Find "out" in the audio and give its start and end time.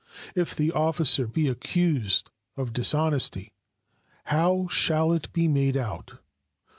5.77-6.15